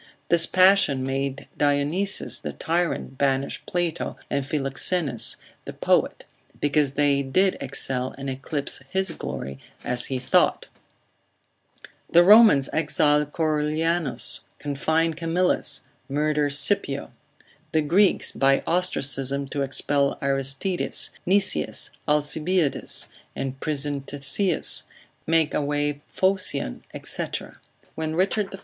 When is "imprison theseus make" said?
23.35-25.53